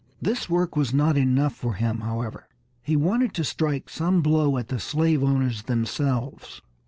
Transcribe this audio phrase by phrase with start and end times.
[0.19, 2.47] This work was not enough for him, however;
[2.81, 6.59] he wanted to strike some blow at the slave owners themselves.